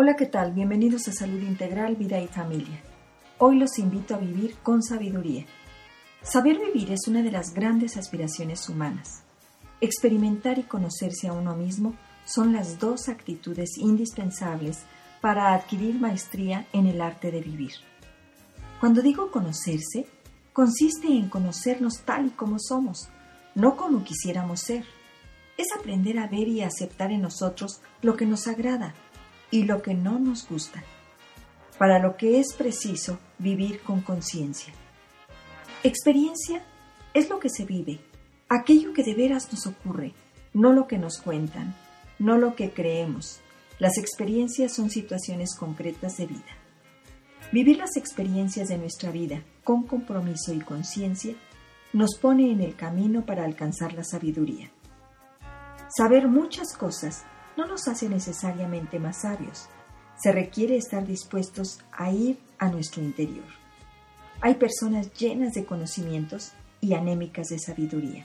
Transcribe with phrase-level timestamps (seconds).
[0.00, 0.52] Hola, ¿qué tal?
[0.52, 2.80] Bienvenidos a Salud Integral, Vida y Familia.
[3.38, 5.44] Hoy los invito a vivir con sabiduría.
[6.22, 9.24] Saber vivir es una de las grandes aspiraciones humanas.
[9.80, 14.84] Experimentar y conocerse a uno mismo son las dos actitudes indispensables
[15.20, 17.72] para adquirir maestría en el arte de vivir.
[18.78, 20.06] Cuando digo conocerse,
[20.52, 23.08] consiste en conocernos tal y como somos,
[23.56, 24.84] no como quisiéramos ser.
[25.56, 28.94] Es aprender a ver y aceptar en nosotros lo que nos agrada,
[29.50, 30.82] y lo que no nos gusta,
[31.78, 34.72] para lo que es preciso vivir con conciencia.
[35.82, 36.62] Experiencia
[37.14, 38.00] es lo que se vive,
[38.48, 40.12] aquello que de veras nos ocurre,
[40.52, 41.74] no lo que nos cuentan,
[42.18, 43.40] no lo que creemos.
[43.78, 46.56] Las experiencias son situaciones concretas de vida.
[47.52, 51.34] Vivir las experiencias de nuestra vida con compromiso y conciencia
[51.92, 54.70] nos pone en el camino para alcanzar la sabiduría.
[55.96, 57.24] Saber muchas cosas
[57.58, 59.68] no nos hace necesariamente más sabios.
[60.16, 63.44] Se requiere estar dispuestos a ir a nuestro interior.
[64.40, 68.24] Hay personas llenas de conocimientos y anémicas de sabiduría.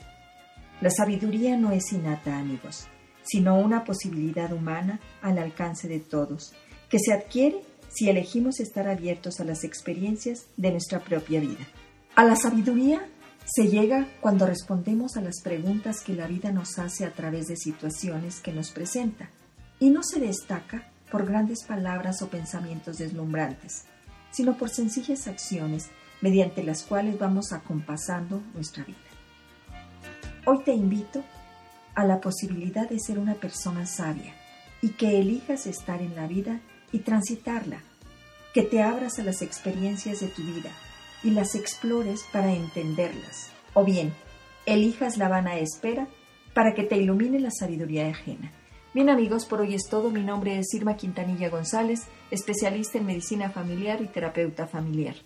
[0.80, 2.86] La sabiduría no es innata, amigos,
[3.24, 6.54] sino una posibilidad humana al alcance de todos,
[6.88, 11.66] que se adquiere si elegimos estar abiertos a las experiencias de nuestra propia vida.
[12.14, 13.04] A la sabiduría
[13.44, 17.56] se llega cuando respondemos a las preguntas que la vida nos hace a través de
[17.56, 19.28] situaciones que nos presenta,
[19.78, 23.84] y no se destaca por grandes palabras o pensamientos deslumbrantes,
[24.30, 25.90] sino por sencillas acciones
[26.22, 28.96] mediante las cuales vamos acompasando nuestra vida.
[30.46, 31.22] Hoy te invito
[31.94, 34.34] a la posibilidad de ser una persona sabia
[34.80, 36.60] y que elijas estar en la vida
[36.92, 37.80] y transitarla,
[38.54, 40.70] que te abras a las experiencias de tu vida
[41.24, 43.50] y las explores para entenderlas.
[43.72, 44.12] O bien,
[44.66, 46.08] elijas la vana espera
[46.52, 48.52] para que te ilumine la sabiduría ajena.
[48.94, 50.10] Bien amigos, por hoy es todo.
[50.10, 55.16] Mi nombre es Irma Quintanilla González, especialista en medicina familiar y terapeuta familiar.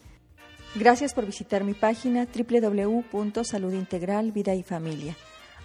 [0.74, 5.14] Gracias por visitar mi página www.saludintegral vida y familia.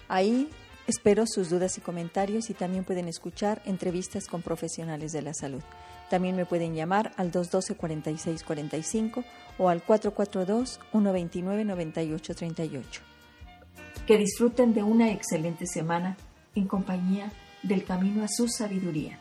[0.08, 0.50] Ahí
[0.86, 5.62] espero sus dudas y comentarios y también pueden escuchar entrevistas con profesionales de la salud.
[6.10, 9.24] También me pueden llamar al 212-4645
[9.58, 12.82] o al 442-129-9838.
[14.06, 16.16] Que disfruten de una excelente semana
[16.54, 17.32] en compañía
[17.62, 19.18] del camino a su sabiduría.